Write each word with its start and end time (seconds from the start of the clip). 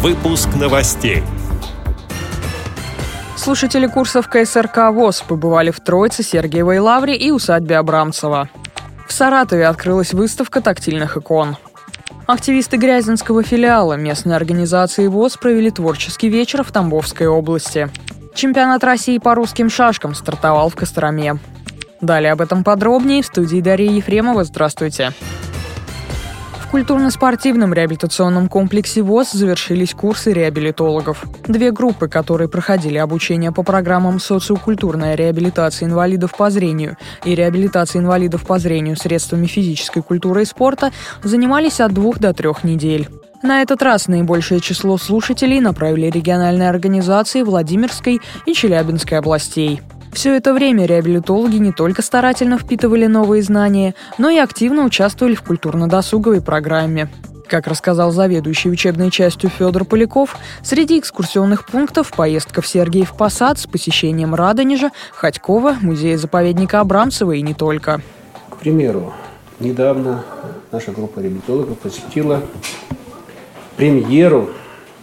Выпуск 0.00 0.50
новостей. 0.54 1.24
Слушатели 3.36 3.88
курсов 3.88 4.28
КСРК 4.28 4.92
ВОЗ 4.92 5.22
побывали 5.22 5.72
в 5.72 5.80
Троице, 5.80 6.22
Сергиевой 6.22 6.78
Лавре 6.78 7.16
и 7.16 7.32
усадьбе 7.32 7.78
Абрамцева. 7.78 8.48
В 9.08 9.12
Саратове 9.12 9.66
открылась 9.66 10.14
выставка 10.14 10.60
тактильных 10.60 11.16
икон. 11.16 11.56
Активисты 12.28 12.76
Грязинского 12.76 13.42
филиала 13.42 13.94
местной 13.94 14.36
организации 14.36 15.08
ВОЗ 15.08 15.36
провели 15.36 15.72
творческий 15.72 16.28
вечер 16.28 16.62
в 16.62 16.70
Тамбовской 16.70 17.26
области. 17.26 17.90
Чемпионат 18.36 18.84
России 18.84 19.18
по 19.18 19.34
русским 19.34 19.68
шашкам 19.68 20.14
стартовал 20.14 20.68
в 20.68 20.76
Костроме. 20.76 21.40
Далее 22.00 22.30
об 22.30 22.40
этом 22.40 22.62
подробнее 22.62 23.22
в 23.22 23.26
студии 23.26 23.60
Дарья 23.60 23.90
Ефремова. 23.90 24.44
Здравствуйте. 24.44 25.12
Культурно-спортивном 26.70 27.72
реабилитационном 27.72 28.48
комплексе 28.48 29.00
ВОЗ 29.00 29.32
завершились 29.32 29.94
курсы 29.94 30.34
реабилитологов. 30.34 31.24
Две 31.46 31.72
группы, 31.72 32.08
которые 32.08 32.48
проходили 32.48 32.98
обучение 32.98 33.52
по 33.52 33.62
программам 33.62 34.20
социокультурная 34.20 35.14
реабилитация 35.14 35.88
инвалидов 35.88 36.36
по 36.36 36.50
зрению 36.50 36.98
и 37.24 37.34
реабилитация 37.34 38.00
инвалидов 38.02 38.46
по 38.46 38.58
зрению 38.58 38.96
средствами 38.96 39.46
физической 39.46 40.02
культуры 40.02 40.42
и 40.42 40.44
спорта, 40.44 40.92
занимались 41.22 41.80
от 41.80 41.94
двух 41.94 42.18
до 42.18 42.34
трех 42.34 42.64
недель. 42.64 43.08
На 43.42 43.62
этот 43.62 43.80
раз 43.82 44.06
наибольшее 44.06 44.60
число 44.60 44.98
слушателей 44.98 45.60
направили 45.60 46.10
региональные 46.10 46.68
организации 46.68 47.42
Владимирской 47.42 48.20
и 48.44 48.52
Челябинской 48.52 49.16
областей. 49.16 49.80
Все 50.12 50.34
это 50.34 50.52
время 50.52 50.86
реабилитологи 50.86 51.56
не 51.56 51.72
только 51.72 52.02
старательно 52.02 52.58
впитывали 52.58 53.06
новые 53.06 53.42
знания, 53.42 53.94
но 54.16 54.30
и 54.30 54.38
активно 54.38 54.84
участвовали 54.84 55.34
в 55.34 55.42
культурно-досуговой 55.42 56.40
программе. 56.40 57.08
Как 57.46 57.66
рассказал 57.66 58.10
заведующий 58.10 58.68
учебной 58.68 59.10
частью 59.10 59.48
Федор 59.48 59.84
Поляков, 59.84 60.36
среди 60.62 60.98
экскурсионных 60.98 61.66
пунктов 61.66 62.12
поездка 62.12 62.60
в 62.60 62.66
Сергиев 62.66 63.16
Посад 63.16 63.58
с 63.58 63.66
посещением 63.66 64.34
Радонежа, 64.34 64.90
Ходькова, 65.14 65.76
музея-заповедника 65.80 66.80
Абрамцева 66.80 67.32
и 67.32 67.42
не 67.42 67.54
только. 67.54 68.02
К 68.50 68.56
примеру, 68.56 69.14
недавно 69.60 70.24
наша 70.72 70.92
группа 70.92 71.20
реабилитологов 71.20 71.78
посетила 71.78 72.42
премьеру 73.76 74.50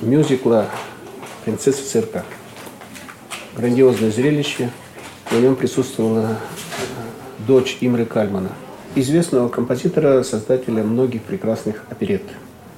мюзикла 0.00 0.66
«Принцесса 1.44 1.86
цирка». 1.86 2.24
Грандиозное 3.54 4.10
зрелище– 4.10 4.70
на 5.30 5.38
нем 5.38 5.56
присутствовала 5.56 6.28
э, 6.30 6.34
дочь 7.46 7.78
Имры 7.80 8.04
Кальмана, 8.04 8.50
известного 8.94 9.48
композитора, 9.48 10.22
создателя 10.22 10.82
многих 10.82 11.22
прекрасных 11.22 11.84
оперет. 11.90 12.22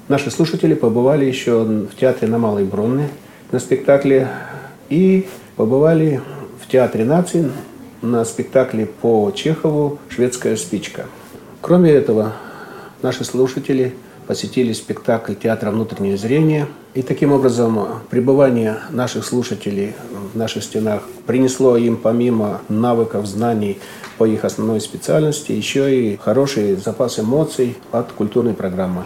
Наши 0.09 0.31
слушатели 0.31 0.75
побывали 0.75 1.25
еще 1.25 1.63
в 1.63 1.95
театре 1.97 2.29
на 2.29 2.39
Малой 2.39 2.65
Бронной 2.65 3.09
на 3.53 3.59
спектакле 3.59 4.29
и 4.89 5.27
побывали 5.57 6.21
в 6.61 6.71
Театре 6.71 7.05
нации 7.05 7.51
на 8.01 8.25
спектакле 8.25 8.87
по 8.87 9.31
Чехову 9.31 9.99
«Шведская 10.09 10.57
спичка». 10.57 11.07
Кроме 11.61 11.91
этого, 11.91 12.33
наши 13.03 13.25
слушатели 13.25 13.95
посетили 14.27 14.73
спектакль 14.73 15.35
театра 15.35 15.71
«Внутреннее 15.71 16.17
зрение». 16.17 16.67
И 16.95 17.03
таким 17.03 17.33
образом 17.33 17.79
пребывание 18.11 18.79
наших 18.91 19.25
слушателей 19.25 19.95
в 20.33 20.37
наших 20.37 20.65
стенах 20.65 21.03
принесло 21.27 21.77
им 21.77 21.97
помимо 21.97 22.61
навыков, 22.69 23.27
знаний 23.27 23.79
по 24.19 24.25
их 24.25 24.45
основной 24.45 24.81
специальности, 24.81 25.53
еще 25.53 25.95
и 25.95 26.17
хороший 26.17 26.77
запас 26.77 27.19
эмоций 27.19 27.77
от 27.93 28.13
культурной 28.13 28.55
программы. 28.55 29.05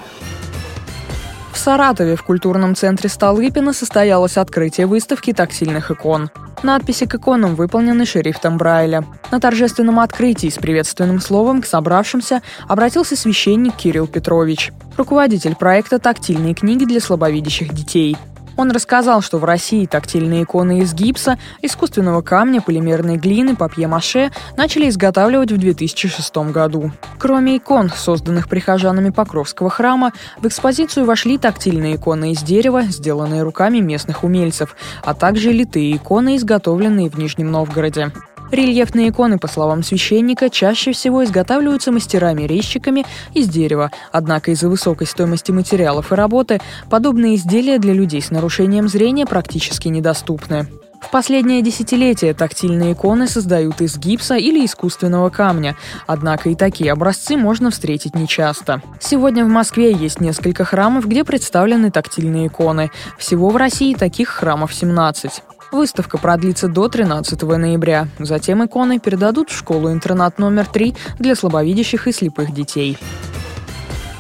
В 1.53 1.59
Саратове 1.59 2.17
в 2.17 2.23
культурном 2.23 2.77
центре 2.77 3.09
Столыпина 3.09 3.73
состоялось 3.73 4.37
открытие 4.37 4.87
выставки 4.87 5.33
тактильных 5.33 5.91
икон. 5.91 6.31
Надписи 6.63 7.07
к 7.07 7.15
иконам 7.15 7.55
выполнены 7.55 8.07
шрифтом 8.07 8.57
Брайля. 8.57 9.05
На 9.31 9.41
торжественном 9.41 10.01
открытии 10.01 10.49
с 10.49 10.57
приветственным 10.57 11.21
словом 11.21 11.63
к 11.63 11.67
собравшимся 11.67 12.43
обратился 12.69 13.17
священник 13.17 13.75
Кирилл 13.77 14.07
Петрович, 14.07 14.73
руководитель 14.97 15.55
проекта 15.55 15.99
«Тактильные 15.99 16.55
книги 16.55 16.85
для 16.85 17.01
слабовидящих 17.01 17.75
детей». 17.75 18.17
Он 18.57 18.71
рассказал, 18.71 19.21
что 19.21 19.39
в 19.39 19.45
России 19.45 19.87
тактильные 19.87 20.45
иконы 20.45 20.81
из 20.81 20.95
гипса, 20.95 21.39
искусственного 21.63 22.23
камня, 22.23 22.61
полимерной 22.61 23.17
глины, 23.17 23.55
папье-маше 23.55 24.31
начали 24.57 24.89
изготавливать 24.89 25.53
в 25.53 25.59
2006 25.59 26.37
году. 26.53 26.91
Кроме 27.19 27.59
икон, 27.59 27.91
созданных 27.91 28.49
прихожанами 28.49 29.11
Покровского 29.11 29.71
храма, 29.71 30.13
в 30.39 30.47
экспозицию 30.47 31.07
вошли 31.07 31.39
тактильные 31.39 31.97
иконы 31.97 32.33
из 32.33 32.43
дерева, 32.43 32.83
сделанные 32.83 33.43
руками 33.43 33.79
местных 33.79 34.25
умельцев, 34.25 34.77
а 35.03 35.15
также 35.15 35.53
литые 35.53 35.97
иконы, 35.97 36.37
изготовленные 36.37 37.11
в 37.11 37.19
Нижнем 37.19 37.51
Новгороде. 37.51 38.13
Рельефные 38.51 39.09
иконы, 39.09 39.39
по 39.39 39.49
словам 39.49 39.83
священника, 39.83 40.51
чаще 40.51 40.93
всего 40.93 41.25
изготавливаются 41.25 41.91
мастерами-резчиками 41.91 43.05
из 43.35 43.49
дерева, 43.49 43.91
однако 44.13 44.53
из-за 44.53 44.69
высокой 44.69 45.07
стоимости 45.07 45.51
материалов 45.51 46.13
и 46.13 46.15
работы 46.15 46.61
подобные 46.89 47.35
изделия 47.35 47.79
для 47.79 47.93
людей 47.93 48.23
с 48.23 48.31
нарушением 48.31 48.89
зрения 48.89 49.27
практически 49.27 49.89
недоступны. 49.89 50.69
В 51.01 51.11
последнее 51.11 51.63
десятилетие 51.63 52.35
тактильные 52.35 52.93
иконы 52.93 53.29
создают 53.29 53.81
из 53.81 53.97
гипса 53.97 54.35
или 54.35 54.65
искусственного 54.65 55.31
камня, 55.31 55.77
однако 56.07 56.49
и 56.49 56.55
такие 56.55 56.93
образцы 56.93 57.37
можно 57.37 57.71
встретить 57.71 58.15
нечасто. 58.15 58.83
Сегодня 59.01 59.45
в 59.45 59.49
Москве 59.49 59.93
есть 59.93 60.21
несколько 60.21 60.65
храмов, 60.65 61.07
где 61.07 61.23
представлены 61.23 61.91
тактильные 61.91 62.49
иконы. 62.49 62.91
Всего 63.19 63.51
в 63.51 63.57
России 63.57 63.95
таких 63.95 64.29
храмов 64.29 64.75
17. 64.75 65.43
Выставка 65.73 66.19
продлится 66.19 66.69
до 66.69 66.89
13 66.89 67.43
ноября. 67.43 68.09
Затем 68.19 68.65
иконы 68.65 68.99
передадут 68.99 69.51
в 69.51 69.57
школу-интернат 69.57 70.39
номер 70.39 70.67
3 70.67 70.95
для 71.19 71.35
слабовидящих 71.35 72.07
и 72.07 72.13
слепых 72.13 72.53
детей. 72.53 72.99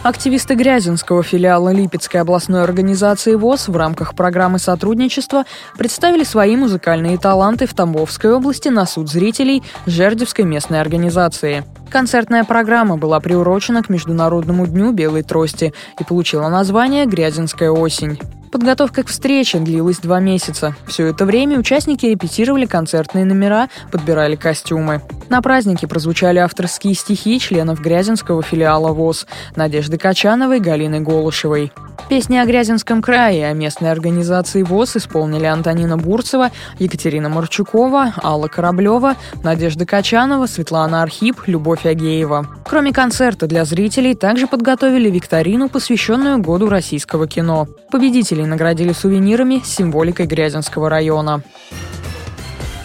Активисты 0.02 0.54
Грязинского 0.54 1.24
филиала 1.24 1.72
Липецкой 1.72 2.20
областной 2.20 2.62
организации 2.62 3.34
ВОЗ 3.34 3.66
в 3.66 3.76
рамках 3.76 4.14
программы 4.14 4.60
сотрудничества 4.60 5.44
представили 5.76 6.22
свои 6.22 6.54
музыкальные 6.54 7.18
таланты 7.18 7.66
в 7.66 7.74
Тамбовской 7.74 8.32
области 8.32 8.68
на 8.68 8.86
суд 8.86 9.10
зрителей 9.10 9.64
Жердевской 9.86 10.44
местной 10.44 10.80
организации. 10.80 11.64
Концертная 11.90 12.44
программа 12.44 12.96
была 12.96 13.18
приурочена 13.18 13.82
к 13.82 13.88
Международному 13.88 14.68
дню 14.68 14.92
белой 14.92 15.24
трости 15.24 15.74
и 15.98 16.04
получила 16.04 16.48
название 16.50 17.06
«Грязинская 17.06 17.70
осень». 17.70 18.16
Подготовка 18.50 19.02
к 19.02 19.08
встрече 19.08 19.58
длилась 19.58 19.98
два 19.98 20.20
месяца. 20.20 20.74
Все 20.86 21.06
это 21.06 21.24
время 21.24 21.58
участники 21.58 22.06
репетировали 22.06 22.66
концертные 22.66 23.24
номера, 23.24 23.68
подбирали 23.90 24.36
костюмы. 24.36 25.02
На 25.28 25.42
празднике 25.42 25.86
прозвучали 25.86 26.38
авторские 26.38 26.94
стихи 26.94 27.38
членов 27.40 27.80
Грязинского 27.80 28.42
филиала 28.42 28.92
ВОЗ 28.92 29.26
Надежды 29.56 29.98
Качановой, 29.98 30.60
Галины 30.60 31.00
Голышевой. 31.00 31.72
Песни 32.08 32.36
о 32.36 32.46
Грязинском 32.46 33.02
крае 33.02 33.40
и 33.40 33.42
о 33.42 33.52
местной 33.52 33.90
организации 33.90 34.62
ВОЗ 34.62 34.98
исполнили 34.98 35.44
Антонина 35.44 35.98
Бурцева, 35.98 36.52
Екатерина 36.78 37.28
Марчукова, 37.28 38.14
Алла 38.22 38.46
Кораблева, 38.46 39.16
Надежда 39.42 39.86
Качанова, 39.86 40.46
Светлана 40.46 41.02
Архип, 41.02 41.40
Любовь 41.46 41.84
Агеева. 41.84 42.46
Кроме 42.64 42.92
концерта 42.92 43.48
для 43.48 43.64
зрителей, 43.64 44.14
также 44.14 44.46
подготовили 44.46 45.10
викторину, 45.10 45.68
посвященную 45.68 46.38
году 46.38 46.68
российского 46.68 47.26
кино. 47.26 47.66
Победителей 47.90 48.46
наградили 48.46 48.92
сувенирами 48.92 49.60
с 49.64 49.74
символикой 49.74 50.26
Грязинского 50.26 50.88
района. 50.88 51.42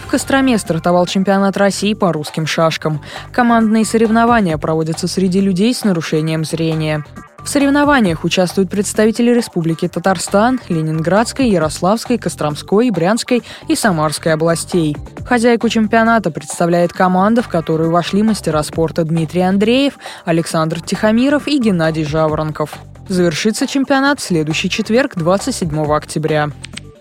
В 0.04 0.10
Костроме 0.10 0.58
стартовал 0.58 1.06
чемпионат 1.06 1.56
России 1.56 1.94
по 1.94 2.12
русским 2.12 2.44
шашкам. 2.44 3.00
Командные 3.32 3.84
соревнования 3.84 4.58
проводятся 4.58 5.06
среди 5.06 5.40
людей 5.40 5.72
с 5.72 5.84
нарушением 5.84 6.44
зрения. 6.44 7.04
В 7.44 7.48
соревнованиях 7.48 8.24
участвуют 8.24 8.70
представители 8.70 9.30
Республики 9.30 9.88
Татарстан, 9.88 10.60
Ленинградской, 10.68 11.48
Ярославской, 11.48 12.16
Костромской, 12.16 12.90
Брянской 12.90 13.42
и 13.68 13.74
Самарской 13.74 14.32
областей. 14.32 14.96
Хозяйку 15.26 15.68
чемпионата 15.68 16.30
представляет 16.30 16.92
команда, 16.92 17.42
в 17.42 17.48
которую 17.48 17.90
вошли 17.90 18.22
мастера 18.22 18.62
спорта 18.62 19.04
Дмитрий 19.04 19.42
Андреев, 19.42 19.94
Александр 20.24 20.80
Тихомиров 20.80 21.48
и 21.48 21.58
Геннадий 21.58 22.04
Жаворонков. 22.04 22.78
Завершится 23.08 23.66
чемпионат 23.66 24.20
в 24.20 24.22
следующий 24.22 24.70
четверг, 24.70 25.16
27 25.16 25.84
октября. 25.92 26.50